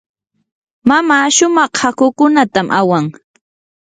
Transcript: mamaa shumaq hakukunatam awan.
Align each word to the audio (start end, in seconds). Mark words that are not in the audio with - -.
mamaa 0.87 1.27
shumaq 1.35 1.73
hakukunatam 1.81 2.67
awan. 2.79 3.05